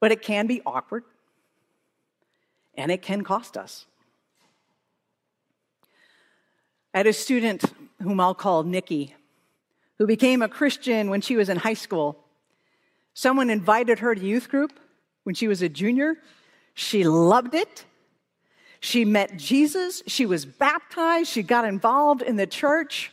but 0.00 0.10
it 0.10 0.20
can 0.20 0.48
be 0.48 0.60
awkward 0.66 1.04
and 2.74 2.90
it 2.90 3.00
can 3.00 3.22
cost 3.22 3.56
us. 3.56 3.86
I 6.92 6.98
had 6.98 7.06
a 7.06 7.12
student 7.12 7.62
whom 8.02 8.18
I'll 8.18 8.34
call 8.34 8.64
Nikki, 8.64 9.14
who 9.98 10.08
became 10.08 10.42
a 10.42 10.48
Christian 10.48 11.08
when 11.08 11.20
she 11.20 11.36
was 11.36 11.48
in 11.48 11.58
high 11.58 11.74
school. 11.74 12.18
Someone 13.14 13.48
invited 13.48 14.00
her 14.00 14.12
to 14.16 14.20
youth 14.20 14.48
group 14.48 14.72
when 15.28 15.34
she 15.34 15.46
was 15.46 15.60
a 15.60 15.68
junior. 15.68 16.16
She 16.72 17.04
loved 17.04 17.54
it. 17.54 17.84
She 18.80 19.04
met 19.04 19.36
Jesus. 19.36 20.02
She 20.06 20.24
was 20.24 20.46
baptized. 20.46 21.28
She 21.28 21.42
got 21.42 21.66
involved 21.66 22.22
in 22.22 22.36
the 22.36 22.46
church. 22.46 23.12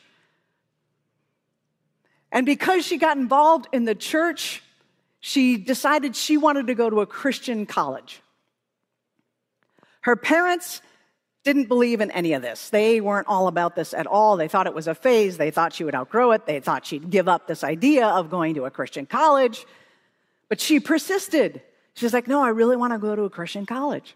And 2.31 2.45
because 2.45 2.85
she 2.85 2.97
got 2.97 3.17
involved 3.17 3.67
in 3.73 3.83
the 3.83 3.95
church, 3.95 4.63
she 5.19 5.57
decided 5.57 6.15
she 6.15 6.37
wanted 6.37 6.67
to 6.67 6.73
go 6.73 6.89
to 6.89 7.01
a 7.01 7.05
Christian 7.05 7.65
college. 7.65 8.21
Her 9.99 10.15
parents 10.15 10.81
didn't 11.43 11.65
believe 11.67 11.99
in 11.99 12.11
any 12.11 12.31
of 12.31 12.41
this. 12.41 12.69
They 12.69 13.01
weren't 13.01 13.27
all 13.27 13.49
about 13.49 13.75
this 13.75 13.93
at 13.93 14.07
all. 14.07 14.37
They 14.37 14.47
thought 14.47 14.67
it 14.67 14.73
was 14.73 14.87
a 14.87 14.95
phase. 14.95 15.35
They 15.35 15.51
thought 15.51 15.73
she 15.73 15.83
would 15.83 15.93
outgrow 15.93 16.31
it. 16.31 16.45
They 16.45 16.61
thought 16.61 16.85
she'd 16.85 17.09
give 17.09 17.27
up 17.27 17.45
this 17.45 17.61
idea 17.61 18.07
of 18.07 18.29
going 18.29 18.55
to 18.55 18.63
a 18.63 18.71
Christian 18.71 19.05
college. 19.05 19.65
But 20.47 20.61
she 20.61 20.79
persisted. 20.79 21.61
She's 21.95 22.13
like, 22.13 22.27
no, 22.27 22.43
I 22.43 22.49
really 22.49 22.77
want 22.77 22.93
to 22.93 22.99
go 22.99 23.15
to 23.15 23.23
a 23.23 23.29
Christian 23.29 23.65
college. 23.65 24.15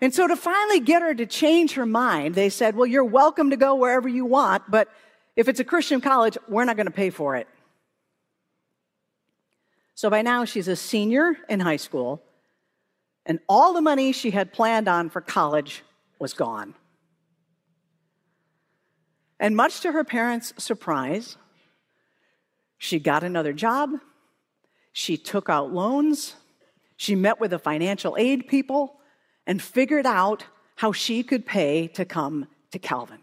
And 0.00 0.14
so 0.14 0.26
to 0.26 0.36
finally 0.36 0.80
get 0.80 1.00
her 1.00 1.14
to 1.14 1.24
change 1.24 1.74
her 1.74 1.86
mind, 1.86 2.34
they 2.34 2.50
said, 2.50 2.76
well, 2.76 2.86
you're 2.86 3.04
welcome 3.04 3.50
to 3.50 3.56
go 3.56 3.74
wherever 3.76 4.08
you 4.08 4.26
want, 4.26 4.70
but 4.70 4.88
if 5.36 5.48
it's 5.48 5.60
a 5.60 5.64
Christian 5.64 6.00
college, 6.00 6.36
we're 6.48 6.64
not 6.64 6.76
going 6.76 6.86
to 6.86 6.92
pay 6.92 7.10
for 7.10 7.36
it. 7.36 7.48
So 9.94 10.10
by 10.10 10.20
now, 10.20 10.44
she's 10.44 10.68
a 10.68 10.76
senior 10.76 11.38
in 11.48 11.60
high 11.60 11.76
school 11.76 12.22
and 13.24 13.40
all 13.48 13.72
the 13.72 13.80
money 13.80 14.12
she 14.12 14.30
had 14.30 14.52
planned 14.52 14.88
on 14.88 15.10
for 15.10 15.20
college 15.20 15.82
was 16.18 16.32
gone. 16.32 16.74
And 19.38 19.56
much 19.56 19.80
to 19.80 19.92
her 19.92 20.04
parents' 20.04 20.54
surprise, 20.58 21.36
she 22.78 22.98
got 22.98 23.24
another 23.24 23.52
job, 23.52 23.90
she 24.98 25.18
took 25.18 25.50
out 25.50 25.74
loans, 25.74 26.36
she 26.96 27.14
met 27.14 27.38
with 27.38 27.50
the 27.50 27.58
financial 27.58 28.16
aid 28.18 28.48
people, 28.48 28.96
and 29.46 29.60
figured 29.60 30.06
out 30.06 30.46
how 30.76 30.90
she 30.90 31.22
could 31.22 31.44
pay 31.44 31.86
to 31.88 32.06
come 32.06 32.46
to 32.70 32.78
Calvin. 32.78 33.18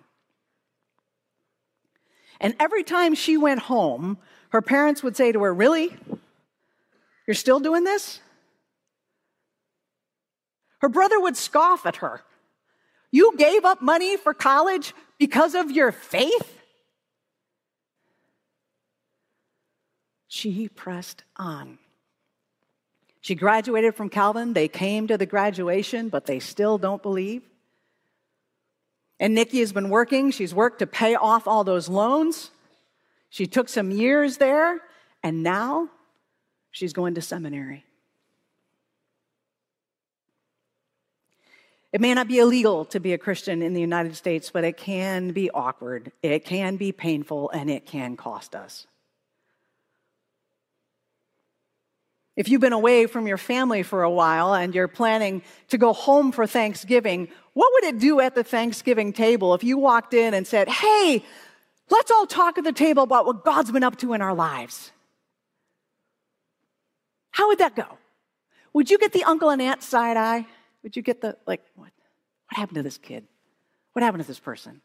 And 2.39 2.53
every 2.59 2.83
time 2.83 3.15
she 3.15 3.37
went 3.37 3.61
home, 3.61 4.19
her 4.49 4.61
parents 4.61 5.01
would 5.01 5.17
say 5.17 5.31
to 5.31 5.41
her, 5.41 5.51
Really? 5.51 5.91
You're 7.25 7.33
still 7.33 7.59
doing 7.59 7.83
this? 7.83 8.19
Her 10.77 10.89
brother 10.89 11.19
would 11.19 11.35
scoff 11.35 11.87
at 11.87 11.95
her. 11.95 12.21
You 13.11 13.35
gave 13.35 13.65
up 13.65 13.81
money 13.81 14.15
for 14.15 14.35
college 14.35 14.93
because 15.17 15.55
of 15.55 15.71
your 15.71 15.91
faith? 15.91 16.62
She 20.43 20.67
pressed 20.67 21.23
on. 21.37 21.77
She 23.21 23.33
graduated 23.33 23.95
from 23.95 24.09
Calvin. 24.09 24.51
They 24.51 24.67
came 24.67 25.07
to 25.07 25.17
the 25.17 25.25
graduation, 25.25 26.09
but 26.09 26.25
they 26.25 26.39
still 26.39 26.77
don't 26.77 27.01
believe. 27.01 27.43
And 29.21 29.35
Nikki 29.35 29.61
has 29.61 29.71
been 29.71 29.87
working. 29.87 30.31
She's 30.31 30.53
worked 30.53 30.79
to 30.79 30.85
pay 30.85 31.15
off 31.15 31.47
all 31.47 31.63
those 31.63 31.87
loans. 31.87 32.51
She 33.29 33.47
took 33.47 33.69
some 33.69 33.89
years 33.89 34.35
there, 34.35 34.81
and 35.23 35.43
now 35.43 35.87
she's 36.71 36.91
going 36.91 37.15
to 37.15 37.21
seminary. 37.21 37.85
It 41.93 42.01
may 42.01 42.13
not 42.13 42.27
be 42.27 42.39
illegal 42.39 42.83
to 42.87 42.99
be 42.99 43.13
a 43.13 43.17
Christian 43.17 43.61
in 43.61 43.73
the 43.73 43.79
United 43.79 44.17
States, 44.17 44.49
but 44.49 44.65
it 44.65 44.75
can 44.75 45.31
be 45.31 45.49
awkward, 45.51 46.11
it 46.21 46.43
can 46.43 46.75
be 46.75 46.91
painful, 46.91 47.49
and 47.51 47.69
it 47.69 47.85
can 47.85 48.17
cost 48.17 48.57
us. 48.57 48.87
If 52.35 52.49
you've 52.49 52.61
been 52.61 52.73
away 52.73 53.05
from 53.05 53.27
your 53.27 53.37
family 53.37 53.83
for 53.83 54.03
a 54.03 54.09
while 54.09 54.55
and 54.55 54.73
you're 54.73 54.87
planning 54.87 55.43
to 55.69 55.77
go 55.77 55.93
home 55.93 56.31
for 56.31 56.47
Thanksgiving, 56.47 57.27
what 57.53 57.71
would 57.73 57.83
it 57.83 57.99
do 57.99 58.19
at 58.19 58.33
the 58.33 58.43
Thanksgiving 58.43 59.13
table 59.13 59.53
if 59.53 59.63
you 59.63 59.77
walked 59.77 60.13
in 60.13 60.33
and 60.33 60.47
said, 60.47 60.67
Hey, 60.67 61.23
let's 61.89 62.09
all 62.09 62.25
talk 62.25 62.57
at 62.57 62.63
the 62.63 62.73
table 62.73 63.03
about 63.03 63.27
what 63.27 63.45
God's 63.45 63.71
been 63.71 63.83
up 63.83 63.97
to 63.97 64.13
in 64.13 64.21
our 64.21 64.33
lives? 64.33 64.91
How 67.31 67.47
would 67.49 67.59
that 67.59 67.75
go? 67.75 67.85
Would 68.73 68.89
you 68.89 68.97
get 68.97 69.13
the 69.13 69.23
uncle 69.23 69.49
and 69.49 69.61
aunt 69.61 69.83
side 69.83 70.17
eye? 70.17 70.47
Would 70.81 70.95
you 70.95 71.01
get 71.01 71.21
the, 71.21 71.37
like, 71.45 71.61
what? 71.75 71.91
What 72.49 72.57
happened 72.57 72.75
to 72.75 72.83
this 72.83 72.97
kid? 72.97 73.25
What 73.93 74.03
happened 74.03 74.23
to 74.23 74.27
this 74.27 74.39
person? 74.39 74.81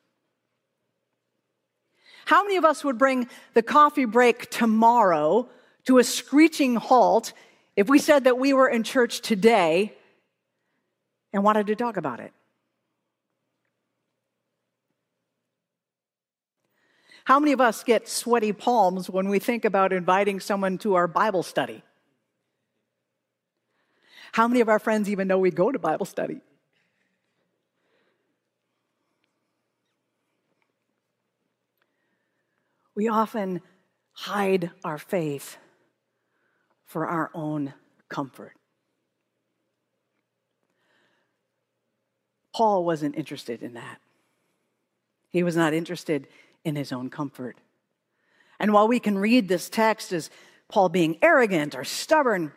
How 2.24 2.42
many 2.42 2.56
of 2.56 2.64
us 2.64 2.84
would 2.84 2.98
bring 2.98 3.28
the 3.54 3.62
coffee 3.62 4.04
break 4.04 4.50
tomorrow 4.50 5.48
to 5.86 5.98
a 5.98 6.04
screeching 6.04 6.76
halt 6.76 7.32
if 7.76 7.88
we 7.88 7.98
said 7.98 8.24
that 8.24 8.38
we 8.38 8.52
were 8.52 8.68
in 8.68 8.82
church 8.82 9.20
today 9.20 9.94
and 11.32 11.42
wanted 11.44 11.66
to 11.68 11.76
talk 11.76 11.96
about 11.96 12.20
it? 12.20 12.32
How 17.24 17.38
many 17.38 17.52
of 17.52 17.60
us 17.60 17.84
get 17.84 18.08
sweaty 18.08 18.52
palms 18.52 19.10
when 19.10 19.28
we 19.28 19.38
think 19.38 19.66
about 19.66 19.92
inviting 19.92 20.40
someone 20.40 20.78
to 20.78 20.94
our 20.94 21.06
Bible 21.06 21.42
study? 21.42 21.82
How 24.32 24.48
many 24.48 24.60
of 24.60 24.68
our 24.68 24.78
friends 24.78 25.10
even 25.10 25.28
know 25.28 25.38
we 25.38 25.50
go 25.50 25.70
to 25.70 25.78
Bible 25.78 26.06
study? 26.06 26.40
We 32.94 33.08
often 33.08 33.60
hide 34.12 34.70
our 34.82 34.98
faith 34.98 35.58
for 36.88 37.06
our 37.06 37.30
own 37.34 37.74
comfort. 38.08 38.54
Paul 42.52 42.84
wasn't 42.84 43.14
interested 43.14 43.62
in 43.62 43.74
that. 43.74 44.00
He 45.30 45.44
was 45.44 45.54
not 45.54 45.74
interested 45.74 46.26
in 46.64 46.74
his 46.74 46.90
own 46.90 47.10
comfort. 47.10 47.56
And 48.58 48.72
while 48.72 48.88
we 48.88 48.98
can 48.98 49.16
read 49.16 49.46
this 49.46 49.68
text 49.68 50.12
as 50.12 50.30
Paul 50.68 50.88
being 50.88 51.18
arrogant 51.22 51.76
or 51.76 51.84
stubborn, 51.84 52.52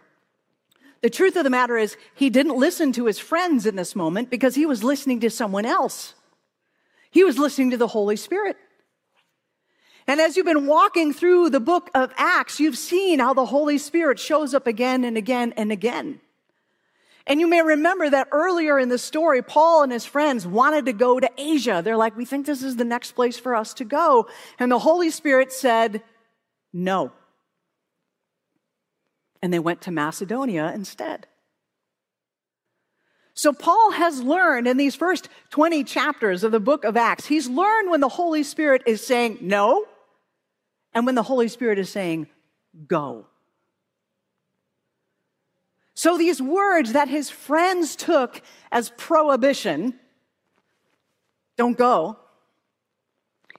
the 1.01 1.09
truth 1.09 1.35
of 1.35 1.43
the 1.43 1.49
matter 1.49 1.77
is, 1.77 1.97
he 2.15 2.29
didn't 2.29 2.57
listen 2.57 2.93
to 2.93 3.05
his 3.05 3.19
friends 3.19 3.65
in 3.65 3.75
this 3.75 3.95
moment 3.95 4.29
because 4.29 4.55
he 4.55 4.65
was 4.65 4.83
listening 4.83 5.19
to 5.19 5.29
someone 5.29 5.65
else. 5.65 6.15
He 7.11 7.23
was 7.23 7.37
listening 7.37 7.71
to 7.71 7.77
the 7.77 7.87
Holy 7.87 8.15
Spirit. 8.15 8.55
And 10.07 10.19
as 10.19 10.35
you've 10.35 10.45
been 10.45 10.67
walking 10.67 11.13
through 11.13 11.49
the 11.49 11.59
book 11.59 11.89
of 11.93 12.13
Acts, 12.17 12.59
you've 12.59 12.77
seen 12.77 13.19
how 13.19 13.33
the 13.33 13.45
Holy 13.45 13.77
Spirit 13.77 14.19
shows 14.19 14.53
up 14.53 14.67
again 14.67 15.03
and 15.03 15.17
again 15.17 15.53
and 15.57 15.71
again. 15.71 16.19
And 17.27 17.39
you 17.39 17.47
may 17.47 17.61
remember 17.61 18.09
that 18.09 18.29
earlier 18.31 18.79
in 18.79 18.89
the 18.89 18.97
story, 18.97 19.43
Paul 19.43 19.83
and 19.83 19.91
his 19.91 20.05
friends 20.05 20.47
wanted 20.47 20.85
to 20.85 20.93
go 20.93 21.19
to 21.19 21.29
Asia. 21.37 21.81
They're 21.83 21.95
like, 21.95 22.17
we 22.17 22.25
think 22.25 22.45
this 22.45 22.63
is 22.63 22.77
the 22.77 22.83
next 22.83 23.11
place 23.11 23.37
for 23.37 23.55
us 23.55 23.73
to 23.75 23.85
go. 23.85 24.27
And 24.57 24.71
the 24.71 24.79
Holy 24.79 25.11
Spirit 25.11 25.51
said, 25.53 26.01
no 26.73 27.11
and 29.41 29.51
they 29.51 29.59
went 29.59 29.81
to 29.81 29.91
Macedonia 29.91 30.71
instead. 30.73 31.27
So, 33.33 33.53
Paul 33.53 33.91
has 33.91 34.21
learned 34.21 34.67
in 34.67 34.77
these 34.77 34.95
first 34.95 35.29
20 35.51 35.83
chapters 35.83 36.43
of 36.43 36.51
the 36.51 36.59
book 36.59 36.83
of 36.83 36.97
Acts, 36.97 37.25
he's 37.25 37.47
learned 37.47 37.89
when 37.89 38.01
the 38.01 38.09
Holy 38.09 38.43
Spirit 38.43 38.83
is 38.85 39.05
saying 39.05 39.37
no 39.41 39.85
and 40.93 41.05
when 41.05 41.15
the 41.15 41.23
Holy 41.23 41.47
Spirit 41.47 41.79
is 41.79 41.89
saying 41.89 42.27
go. 42.87 43.25
So, 45.93 46.17
these 46.17 46.41
words 46.41 46.93
that 46.93 47.07
his 47.07 47.29
friends 47.29 47.95
took 47.95 48.41
as 48.71 48.91
prohibition, 48.97 49.99
don't 51.57 51.77
go, 51.77 52.17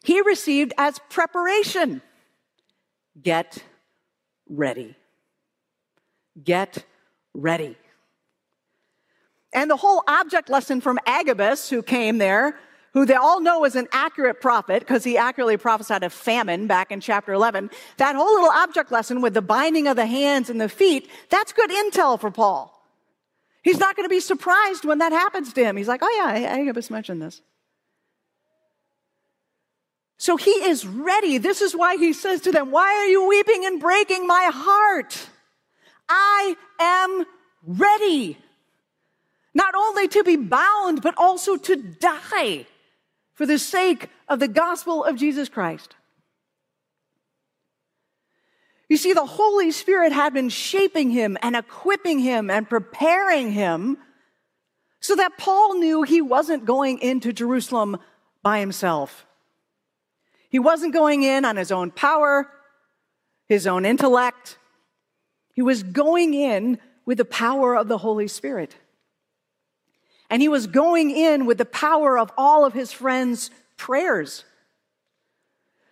he 0.05 0.21
received 0.21 0.73
as 0.77 0.99
preparation. 1.09 2.03
Get 3.21 3.63
ready. 4.49 4.97
Get 6.43 6.85
ready. 7.35 7.77
And 9.53 9.71
the 9.71 9.77
whole 9.77 10.03
object 10.07 10.49
lesson 10.49 10.81
from 10.81 10.99
Agabus, 11.07 11.69
who 11.69 11.83
came 11.83 12.19
there, 12.19 12.59
who 12.95 13.07
they 13.07 13.15
all 13.15 13.41
know 13.41 13.65
is 13.65 13.75
an 13.75 13.89
accurate 13.93 14.41
prophet 14.41 14.81
because 14.81 15.05
he 15.05 15.17
accurately 15.17 15.57
prophesied 15.57 16.03
a 16.03 16.11
famine 16.11 16.67
back 16.67 16.91
in 16.91 17.01
chapter 17.01 17.33
11, 17.33 17.71
that 17.97 18.17
whole 18.17 18.33
little 18.33 18.51
object 18.51 18.93
lesson 18.93 19.21
with 19.21 19.35
the 19.35 19.43
binding 19.43 19.87
of 19.87 19.97
the 19.97 20.07
hands 20.07 20.51
and 20.51 20.61
the 20.61 20.69
feet, 20.69 21.09
that's 21.31 21.53
good 21.53 21.71
intel 21.71 22.21
for 22.21 22.31
Paul. 22.31 22.71
He's 23.63 23.79
not 23.79 23.97
going 23.97 24.05
to 24.05 24.11
be 24.11 24.21
surprised 24.21 24.85
when 24.85 24.99
that 24.99 25.13
happens 25.13 25.53
to 25.53 25.65
him. 25.65 25.77
He's 25.77 25.89
like, 25.89 26.01
oh, 26.03 26.35
yeah, 26.37 26.49
Agabus 26.49 26.91
mentioned 26.91 27.23
this. 27.23 27.41
So 30.23 30.37
he 30.37 30.51
is 30.51 30.87
ready. 30.87 31.39
This 31.39 31.61
is 31.61 31.75
why 31.75 31.97
he 31.97 32.13
says 32.13 32.43
to 32.43 32.53
them, 32.53 32.71
Why 32.71 32.95
are 32.95 33.07
you 33.07 33.27
weeping 33.27 33.65
and 33.67 33.81
breaking 33.81 34.25
my 34.25 34.51
heart? 34.55 35.29
I 36.09 36.55
am 36.79 37.25
ready. 37.67 38.39
Not 39.55 39.75
only 39.75 40.09
to 40.09 40.25
be 40.25 40.37
bound, 40.37 41.03
but 41.03 41.15
also 41.17 41.57
to 41.57 41.77
die 41.77 42.67
for 43.35 43.47
the 43.47 43.59
sake 43.59 44.09
of 44.29 44.41
the 44.41 44.49
gospel 44.49 45.05
of 45.05 45.17
Jesus 45.17 45.49
Christ. 45.49 45.97
You 48.89 48.97
see, 48.97 49.13
the 49.13 49.25
Holy 49.25 49.71
Spirit 49.71 50.13
had 50.13 50.35
been 50.35 50.51
shaping 50.51 51.11
him 51.11 51.39
and 51.43 51.57
equipping 51.57 52.19
him 52.19 52.51
and 52.51 52.69
preparing 52.69 53.53
him 53.53 53.99
So 55.03 55.17
that 55.17 55.37
Paul 55.37 55.75
knew 55.75 56.05
he 56.05 56.23
wasn't 56.23 56.65
going 56.65 57.01
into 57.01 57.33
Jerusalem 57.33 57.99
by 58.41 58.61
himself. 58.61 59.27
He 60.49 60.61
wasn't 60.61 60.95
going 60.95 61.25
in 61.25 61.45
on 61.45 61.57
his 61.57 61.73
own 61.73 61.91
power, 61.91 62.49
his 63.49 63.67
own 63.67 63.85
intellect. 63.85 64.59
He 65.55 65.61
was 65.61 65.83
going 65.83 66.35
in 66.35 66.79
with 67.05 67.19
the 67.19 67.25
power 67.25 67.77
of 67.77 67.89
the 67.89 67.99
Holy 67.99 68.29
Spirit. 68.29 68.77
And 70.33 70.41
he 70.41 70.49
was 70.49 70.67
going 70.67 71.11
in 71.11 71.45
with 71.45 71.59
the 71.59 71.67
power 71.67 72.19
of 72.19 72.33
all 72.39 72.65
of 72.65 72.73
his 72.73 72.91
friends' 72.91 73.51
prayers. 73.77 74.45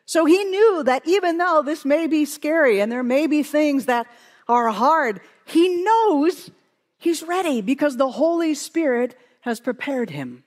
So 0.07 0.25
he 0.25 0.43
knew 0.45 0.83
that 0.85 1.07
even 1.07 1.37
though 1.37 1.61
this 1.63 1.85
may 1.85 2.07
be 2.07 2.25
scary 2.25 2.81
and 2.81 2.91
there 2.91 3.03
may 3.03 3.27
be 3.27 3.43
things 3.43 3.85
that 3.85 4.07
are 4.49 4.71
hard, 4.71 5.21
he 5.45 5.83
knows 5.85 6.51
he's 6.97 7.23
ready 7.23 7.61
because 7.61 7.99
the 7.99 8.11
Holy 8.11 8.55
Spirit 8.55 9.15
has 9.43 9.61
prepared 9.61 10.09
him. 10.09 10.43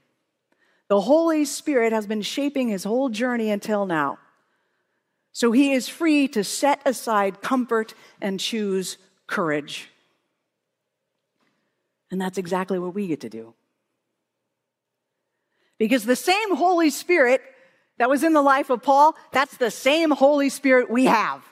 The 0.87 1.01
Holy 1.01 1.45
Spirit 1.45 1.93
has 1.93 2.07
been 2.07 2.23
shaping 2.23 2.69
his 2.69 2.83
whole 2.83 3.09
journey 3.09 3.51
until 3.51 3.85
now. 3.85 4.17
So 5.33 5.51
he 5.51 5.71
is 5.71 5.87
free 5.87 6.27
to 6.29 6.43
set 6.43 6.81
aside 6.83 7.43
comfort 7.43 7.93
and 8.19 8.39
choose 8.39 8.97
courage. 9.27 9.91
And 12.09 12.19
that's 12.19 12.39
exactly 12.39 12.79
what 12.79 12.95
we 12.95 13.05
get 13.05 13.21
to 13.21 13.29
do. 13.29 13.53
Because 15.79 16.05
the 16.05 16.15
same 16.15 16.55
Holy 16.55 16.89
Spirit 16.89 17.41
that 17.97 18.09
was 18.09 18.23
in 18.23 18.33
the 18.33 18.41
life 18.41 18.69
of 18.69 18.81
Paul, 18.83 19.15
that's 19.31 19.57
the 19.57 19.71
same 19.71 20.11
Holy 20.11 20.49
Spirit 20.49 20.89
we 20.89 21.05
have. 21.05 21.43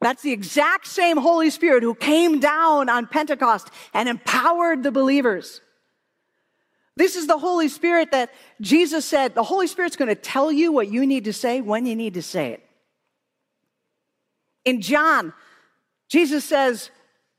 That's 0.00 0.22
the 0.22 0.32
exact 0.32 0.86
same 0.86 1.16
Holy 1.16 1.50
Spirit 1.50 1.82
who 1.82 1.94
came 1.94 2.38
down 2.38 2.88
on 2.88 3.06
Pentecost 3.06 3.70
and 3.94 4.08
empowered 4.08 4.82
the 4.82 4.92
believers. 4.92 5.60
This 6.96 7.16
is 7.16 7.26
the 7.26 7.38
Holy 7.38 7.68
Spirit 7.68 8.12
that 8.12 8.30
Jesus 8.60 9.04
said, 9.04 9.34
the 9.34 9.42
Holy 9.42 9.66
Spirit's 9.66 9.96
going 9.96 10.08
to 10.08 10.14
tell 10.14 10.52
you 10.52 10.72
what 10.72 10.88
you 10.88 11.06
need 11.06 11.24
to 11.24 11.32
say 11.32 11.60
when 11.60 11.86
you 11.86 11.96
need 11.96 12.14
to 12.14 12.22
say 12.22 12.52
it. 12.52 12.62
In 14.64 14.80
John, 14.80 15.32
Jesus 16.08 16.44
says, 16.44 16.90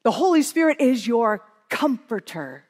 the 0.04 0.12
Holy 0.12 0.42
Spirit 0.42 0.82
is 0.82 1.08
your 1.08 1.44
comforter. 1.70 2.66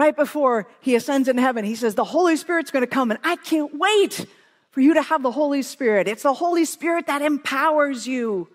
Right 0.00 0.16
before 0.16 0.66
he 0.80 0.94
ascends 0.94 1.28
in 1.28 1.36
heaven, 1.36 1.62
he 1.62 1.74
says, 1.74 1.94
The 1.94 2.04
Holy 2.04 2.34
Spirit's 2.34 2.70
going 2.70 2.80
to 2.80 2.86
come, 2.86 3.10
and 3.10 3.20
I 3.22 3.36
can't 3.36 3.78
wait 3.78 4.24
for 4.70 4.80
you 4.80 4.94
to 4.94 5.02
have 5.02 5.22
the 5.22 5.30
Holy 5.30 5.60
Spirit. 5.60 6.08
It's 6.08 6.22
the 6.22 6.32
Holy 6.32 6.64
Spirit 6.64 7.06
that 7.08 7.20
empowers 7.20 8.06
you 8.06 8.48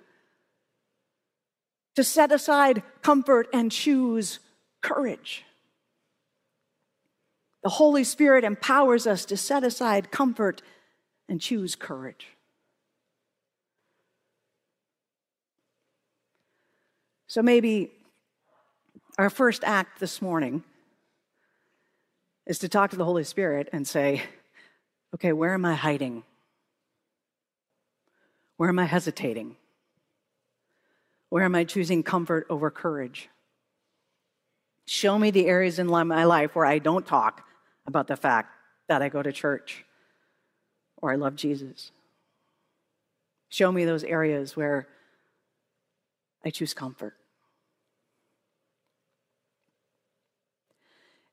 to 1.96 2.04
set 2.04 2.32
aside 2.32 2.82
comfort 3.04 3.48
and 3.54 3.72
choose 3.72 4.40
courage. 4.82 5.44
The 7.62 7.70
Holy 7.70 8.04
Spirit 8.04 8.44
empowers 8.44 9.06
us 9.06 9.24
to 9.26 9.38
set 9.38 9.64
aside 9.64 10.10
comfort 10.10 10.64
and 11.30 11.40
choose 11.40 11.76
courage. 11.76 12.26
So 17.28 17.44
maybe 17.44 17.92
our 19.20 19.30
first 19.30 19.64
act 19.64 20.00
this 20.00 20.24
morning 20.24 20.64
is 22.46 22.60
to 22.60 22.70
talk 22.70 22.92
to 22.92 22.96
the 22.96 23.06
Holy 23.06 23.24
Spirit 23.24 23.70
and 23.74 23.88
say, 23.88 24.22
okay, 25.14 25.34
where 25.34 25.54
am 25.54 25.66
I 25.66 25.74
hiding? 25.74 26.24
Where 28.58 28.70
am 28.70 28.80
I 28.80 28.86
hesitating? 28.86 29.56
Where 31.30 31.44
am 31.44 31.56
I 31.56 31.64
choosing 31.64 32.04
comfort 32.04 32.46
over 32.50 32.70
courage? 32.70 33.30
Show 34.86 35.18
me 35.18 35.32
the 35.32 35.48
areas 35.48 35.80
in 35.80 35.88
my 35.88 36.24
life 36.26 36.56
where 36.56 36.66
I 36.66 36.80
don't 36.80 37.06
talk 37.06 37.44
about 37.88 38.08
the 38.08 38.16
fact 38.16 38.54
that 38.88 39.02
I 39.02 39.10
go 39.10 39.24
to 39.24 39.32
church 39.32 39.84
or 40.98 41.12
I 41.12 41.16
love 41.16 41.36
Jesus. 41.36 41.92
Show 43.50 43.72
me 43.72 43.86
those 43.86 44.04
areas 44.04 44.56
where 44.56 44.88
I 46.44 46.52
choose 46.52 46.74
comfort. 46.74 47.16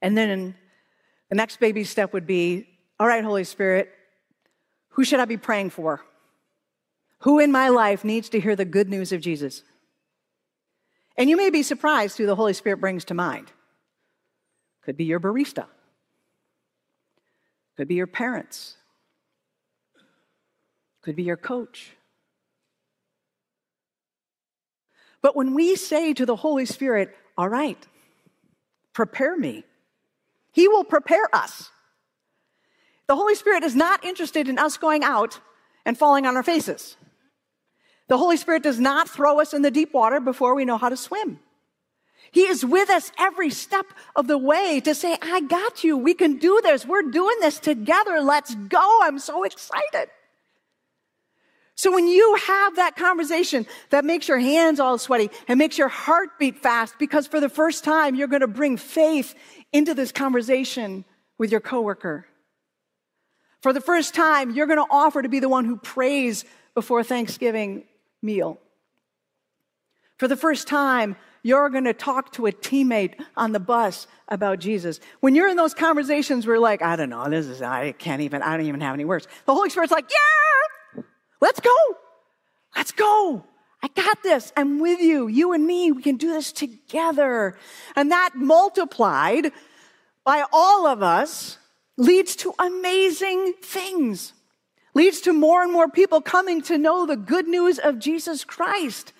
And 0.00 0.16
then 0.16 0.54
the 1.32 1.36
next 1.36 1.60
baby 1.60 1.82
step 1.82 2.12
would 2.12 2.26
be 2.26 2.68
all 3.00 3.06
right, 3.06 3.24
Holy 3.24 3.44
Spirit, 3.44 3.88
who 4.90 5.02
should 5.02 5.18
I 5.18 5.24
be 5.24 5.38
praying 5.38 5.70
for? 5.70 6.04
Who 7.20 7.38
in 7.38 7.50
my 7.50 7.70
life 7.70 8.04
needs 8.04 8.28
to 8.28 8.38
hear 8.38 8.54
the 8.54 8.66
good 8.66 8.90
news 8.90 9.12
of 9.12 9.22
Jesus? 9.22 9.62
And 11.16 11.30
you 11.30 11.38
may 11.38 11.48
be 11.48 11.62
surprised 11.62 12.18
who 12.18 12.26
the 12.26 12.36
Holy 12.36 12.52
Spirit 12.52 12.82
brings 12.82 13.06
to 13.06 13.14
mind. 13.14 13.50
Could 14.82 14.98
be 14.98 15.04
your 15.04 15.20
barista, 15.20 15.64
could 17.78 17.88
be 17.88 17.94
your 17.94 18.06
parents, 18.06 18.76
could 21.00 21.16
be 21.16 21.22
your 21.22 21.38
coach. 21.38 21.92
But 25.22 25.34
when 25.34 25.54
we 25.54 25.76
say 25.76 26.12
to 26.12 26.26
the 26.26 26.36
Holy 26.36 26.66
Spirit, 26.66 27.16
All 27.38 27.48
right, 27.48 27.78
prepare 28.92 29.34
me, 29.34 29.64
He 30.52 30.68
will 30.68 30.84
prepare 30.84 31.28
us. 31.34 31.70
The 33.08 33.16
Holy 33.16 33.34
Spirit 33.34 33.64
is 33.64 33.74
not 33.74 34.04
interested 34.04 34.48
in 34.48 34.58
us 34.58 34.76
going 34.76 35.02
out 35.02 35.40
and 35.84 35.98
falling 35.98 36.26
on 36.26 36.36
our 36.36 36.42
faces. 36.42 36.96
The 38.08 38.18
Holy 38.18 38.36
Spirit 38.36 38.62
does 38.62 38.78
not 38.78 39.08
throw 39.08 39.40
us 39.40 39.54
in 39.54 39.62
the 39.62 39.70
deep 39.70 39.92
water 39.92 40.20
before 40.20 40.54
we 40.54 40.64
know 40.64 40.78
how 40.78 40.88
to 40.88 40.96
swim. 40.96 41.40
He 42.30 42.42
is 42.42 42.64
with 42.64 42.88
us 42.88 43.12
every 43.18 43.50
step 43.50 43.86
of 44.16 44.26
the 44.26 44.38
way 44.38 44.80
to 44.80 44.94
say, 44.94 45.18
I 45.20 45.40
got 45.40 45.84
you. 45.84 45.98
We 45.98 46.14
can 46.14 46.38
do 46.38 46.60
this. 46.62 46.86
We're 46.86 47.10
doing 47.10 47.36
this 47.40 47.58
together. 47.58 48.20
Let's 48.20 48.54
go. 48.54 49.00
I'm 49.02 49.18
so 49.18 49.44
excited. 49.44 50.08
So 51.74 51.92
when 51.92 52.06
you 52.06 52.36
have 52.46 52.76
that 52.76 52.96
conversation 52.96 53.66
that 53.90 54.04
makes 54.04 54.28
your 54.28 54.38
hands 54.38 54.78
all 54.78 54.98
sweaty 54.98 55.30
and 55.48 55.58
makes 55.58 55.78
your 55.78 55.88
heart 55.88 56.38
beat 56.38 56.58
fast 56.58 56.98
because 56.98 57.26
for 57.26 57.40
the 57.40 57.48
first 57.48 57.82
time 57.82 58.14
you're 58.14 58.28
going 58.28 58.42
to 58.42 58.46
bring 58.46 58.76
faith 58.76 59.34
into 59.72 59.94
this 59.94 60.12
conversation 60.12 61.04
with 61.38 61.50
your 61.50 61.60
coworker. 61.60 62.26
For 63.62 63.72
the 63.72 63.80
first 63.80 64.14
time, 64.14 64.50
you're 64.50 64.66
going 64.66 64.84
to 64.84 64.90
offer 64.90 65.22
to 65.22 65.28
be 65.28 65.38
the 65.38 65.48
one 65.48 65.64
who 65.64 65.76
prays 65.76 66.44
before 66.74 67.04
Thanksgiving 67.04 67.84
meal. 68.20 68.58
For 70.18 70.28
the 70.28 70.36
first 70.36 70.68
time, 70.68 71.16
you're 71.44 71.68
going 71.70 71.84
to 71.84 71.94
talk 71.94 72.32
to 72.32 72.46
a 72.46 72.52
teammate 72.52 73.14
on 73.36 73.52
the 73.52 73.60
bus 73.60 74.06
about 74.28 74.58
Jesus. 74.58 75.00
When 75.20 75.34
you're 75.34 75.48
in 75.48 75.56
those 75.56 75.74
conversations, 75.74 76.46
we're 76.46 76.58
like, 76.58 76.82
I 76.82 76.96
don't 76.96 77.10
know, 77.10 77.28
this 77.28 77.46
is, 77.46 77.62
I 77.62 77.92
can't 77.92 78.22
even, 78.22 78.42
I 78.42 78.56
don't 78.56 78.66
even 78.66 78.80
have 78.80 78.94
any 78.94 79.04
words. 79.04 79.26
The 79.46 79.54
Holy 79.54 79.70
Spirit's 79.70 79.92
like, 79.92 80.10
yeah, 80.10 80.16
let's 81.42 81.60
go. 81.60 81.76
Let's 82.74 82.92
go. 82.92 83.44
I 83.82 83.88
got 83.88 84.22
this. 84.22 84.52
I'm 84.56 84.80
with 84.80 85.00
you. 85.00 85.26
You 85.26 85.52
and 85.52 85.66
me, 85.66 85.90
we 85.90 86.02
can 86.02 86.16
do 86.16 86.28
this 86.28 86.52
together. 86.52 87.58
And 87.96 88.12
that 88.12 88.30
multiplied 88.36 89.52
by 90.24 90.44
all 90.52 90.86
of 90.86 91.02
us 91.02 91.58
leads 91.98 92.36
to 92.36 92.54
amazing 92.60 93.54
things, 93.60 94.32
leads 94.94 95.20
to 95.22 95.32
more 95.32 95.62
and 95.62 95.72
more 95.72 95.88
people 95.88 96.20
coming 96.20 96.62
to 96.62 96.78
know 96.78 97.06
the 97.06 97.16
good 97.16 97.48
news 97.48 97.80
of 97.80 97.98
Jesus 97.98 98.44
Christ 98.44 99.12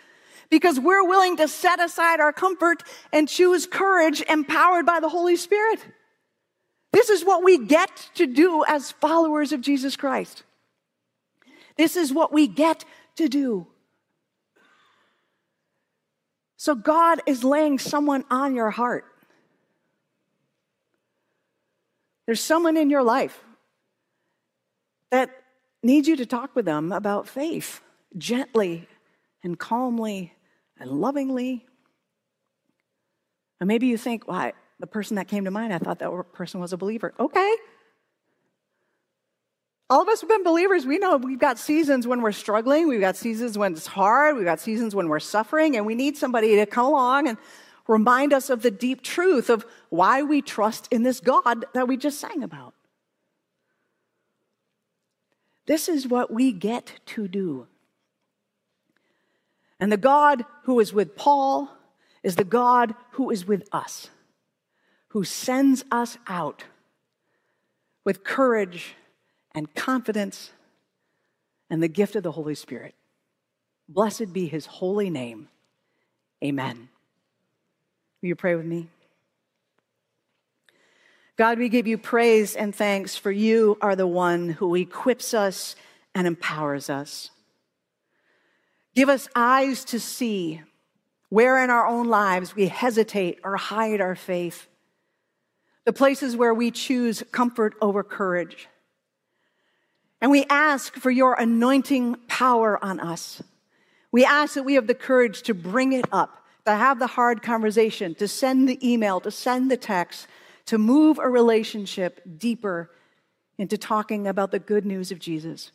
because 0.49 0.79
we're 0.79 1.07
willing 1.07 1.37
to 1.39 1.49
set 1.49 1.81
aside 1.81 2.21
our 2.21 2.33
comfort 2.33 2.85
and 3.13 3.29
choose 3.29 3.67
courage 3.67 4.23
empowered 4.29 4.87
by 4.87 5.01
the 5.01 5.09
Holy 5.09 5.35
Spirit. 5.35 5.81
This 6.93 7.09
is 7.11 7.25
what 7.25 7.43
we 7.43 7.59
get 7.59 8.11
to 8.15 8.27
do 8.27 8.65
as 8.69 8.93
followers 8.93 9.53
of 9.53 9.61
Jesus 9.61 9.97
Christ. 9.97 10.45
This 11.77 11.97
is 11.97 12.13
what 12.13 12.33
we 12.33 12.47
get 12.47 12.85
to 13.17 13.29
do. 13.29 13.67
So, 16.57 16.75
God 16.75 17.21
is 17.27 17.43
laying 17.43 17.79
someone 17.79 18.25
on 18.31 18.55
your 18.55 18.71
heart 18.71 19.05
There's 22.27 22.41
someone 22.41 22.77
in 22.77 22.91
your 22.91 23.03
life 23.03 23.43
that 25.11 25.31
needs 25.83 26.07
you 26.09 26.17
to 26.17 26.27
talk 26.27 26.55
with 26.55 26.65
them 26.65 26.93
about 26.93 27.29
faith 27.29 27.81
gently 28.17 28.89
and 29.43 29.59
calmly 29.59 30.33
and 30.79 30.91
lovingly. 30.91 31.67
And 33.61 33.69
maybe 33.69 33.87
you 33.89 33.99
think, 33.99 34.29
well, 34.29 34.53
the 34.79 34.87
person 34.87 35.17
that 35.17 35.29
came 35.29 35.45
to 35.45 35.51
mind, 35.51 35.73
I 35.73 35.79
thought 35.79 35.99
that 35.99 36.33
person 36.33 36.61
was 36.61 36.73
a 36.73 36.77
believer. 36.77 37.13
Okay. 37.19 37.55
All 39.93 40.01
of 40.01 40.09
us 40.09 40.23
have 40.23 40.31
been 40.31 40.43
believers. 40.43 40.87
We 40.87 40.97
know 40.97 41.19
we've 41.19 41.39
got 41.39 41.59
seasons 41.59 42.07
when 42.07 42.23
we're 42.23 42.33
struggling. 42.33 42.89
We've 42.89 42.99
got 42.99 43.15
seasons 43.15 43.59
when 43.59 43.75
it's 43.75 43.87
hard. 43.87 44.37
We've 44.37 44.47
got 44.47 44.59
seasons 44.59 44.95
when 44.95 45.07
we're 45.07 45.21
suffering, 45.21 45.77
and 45.77 45.85
we 45.85 45.95
need 45.95 46.17
somebody 46.17 46.57
to 46.57 46.65
come 46.65 46.87
along 46.87 47.29
and 47.29 47.37
remind 47.87 48.33
us 48.33 48.49
of 48.49 48.63
the 48.63 48.71
deep 48.71 49.03
truth 49.03 49.51
of 49.51 49.67
why 49.91 50.23
we 50.23 50.41
trust 50.41 50.89
in 50.91 51.03
this 51.03 51.21
God 51.21 51.67
that 51.75 51.89
we 51.89 51.99
just 51.99 52.19
sang 52.19 52.43
about. 52.43 52.73
This 55.67 55.91
is 55.91 56.09
what 56.09 56.33
we 56.33 56.53
get 56.53 57.01
to 57.09 57.29
do. 57.29 57.67
And 59.79 59.93
the 59.93 59.99
God 59.99 60.47
who 60.63 60.81
is 60.81 60.95
with 60.95 61.17
Paul 61.17 61.69
is 62.23 62.37
the 62.37 62.45
God 62.45 62.95
who 63.11 63.31
is 63.31 63.47
with 63.47 63.69
us, 63.73 64.09
who 65.09 65.23
sends 65.23 65.85
us 65.91 66.17
out 66.27 66.65
with 68.07 68.25
courage 68.25 68.95
and 69.55 69.75
confidence 69.75 70.53
and 71.71 71.83
the 71.83 71.89
gift 71.89 72.17
of 72.17 72.23
the 72.23 72.33
Holy 72.33 72.55
Spirit. 72.55 72.95
Blessed 73.89 74.33
be 74.33 74.47
his 74.47 74.67
holy 74.67 75.11
name. 75.11 75.49
Amen. 76.43 76.89
Will 78.21 78.29
you 78.29 78.37
pray 78.37 78.55
with 78.55 78.67
me? 78.67 78.89
God, 81.37 81.59
we 81.59 81.69
give 81.69 81.87
you 81.87 81.99
praise 81.99 82.55
and 82.55 82.75
thanks 82.75 83.17
for 83.17 83.31
you 83.31 83.79
are 83.81 83.97
the 83.97 84.07
one 84.07 84.51
who 84.51 84.75
equips 84.75 85.35
us 85.35 85.75
and 86.15 86.27
empowers 86.27 86.91
us. 86.91 87.31
Give 88.95 89.09
us 89.09 89.29
eyes 89.35 89.85
to 89.87 89.99
see 89.99 90.61
where 91.31 91.63
in 91.65 91.71
our 91.71 91.87
own 91.87 92.09
lives 92.09 92.55
we 92.55 92.69
hesitate 92.69 93.39
or 93.43 93.57
hide 93.57 94.03
our 94.03 94.15
faith, 94.15 94.69
the 95.87 95.93
places 95.93 96.37
where 96.37 96.53
we 96.53 96.71
choose 96.71 97.23
comfort 97.33 97.75
over 97.81 98.03
courage. 98.03 98.69
And 100.23 100.31
we 100.31 100.47
ask 100.49 100.95
for 100.95 101.11
your 101.11 101.35
anointing 101.35 102.15
power 102.29 102.83
on 102.83 103.01
us. 103.01 103.43
We 104.13 104.25
ask 104.25 104.55
that 104.55 104.63
we 104.63 104.75
have 104.75 104.87
the 104.87 104.95
courage 104.95 105.43
to 105.43 105.53
bring 105.53 105.93
it 105.93 106.07
up, 106.13 106.47
to 106.65 106.77
have 106.77 107.01
the 107.01 107.09
hard 107.09 107.43
conversation, 107.43 108.15
to 108.15 108.29
send 108.29 108.69
the 108.69 108.79
email, 108.89 109.19
to 109.21 109.33
send 109.33 109.69
the 109.69 109.77
text, 109.77 110.29
to 110.67 110.79
move 110.79 111.19
a 111.19 111.29
relationship 111.29 112.23
deeper 112.39 112.89
into 113.59 113.77
talking 113.77 114.29
about 114.29 114.53
the 114.53 114.61
good 114.61 114.87
news 114.87 115.11
of 115.11 115.19
Jesus. 115.19 115.73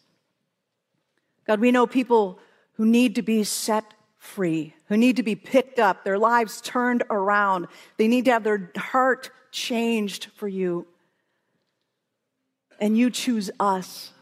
God, 1.45 1.59
we 1.59 1.71
know 1.71 1.85
people 1.85 2.39
who 2.73 2.85
need 2.85 3.15
to 3.15 3.21
be 3.21 3.43
set 3.43 3.93
free, 4.17 4.73
who 4.87 4.95
need 4.95 5.17
to 5.17 5.23
be 5.23 5.35
picked 5.35 5.77
up, 5.77 6.05
their 6.05 6.17
lives 6.17 6.61
turned 6.61 7.03
around. 7.09 7.67
They 7.97 8.07
need 8.07 8.23
to 8.25 8.31
have 8.31 8.45
their 8.45 8.71
heart 8.77 9.29
changed 9.51 10.27
for 10.35 10.47
you. 10.47 10.87
And 12.79 12.97
you 12.97 13.09
choose 13.09 13.51
us 13.59 14.13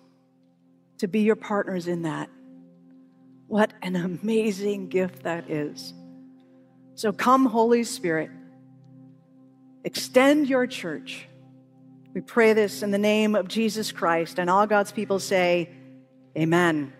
to 0.99 1.07
be 1.07 1.21
your 1.21 1.35
partners 1.35 1.87
in 1.87 2.03
that. 2.03 2.29
What 3.47 3.73
an 3.81 3.95
amazing 3.95 4.89
gift 4.89 5.23
that 5.23 5.49
is. 5.49 5.93
So 6.95 7.11
come, 7.11 7.45
Holy 7.45 7.83
Spirit, 7.83 8.31
extend 9.83 10.47
your 10.47 10.65
church. 10.65 11.27
We 12.13 12.21
pray 12.21 12.53
this 12.53 12.81
in 12.81 12.91
the 12.91 12.97
name 12.97 13.35
of 13.35 13.47
Jesus 13.47 13.91
Christ, 13.91 14.39
and 14.39 14.49
all 14.49 14.65
God's 14.65 14.91
people 14.91 15.19
say, 15.19 15.69
Amen. 16.37 16.93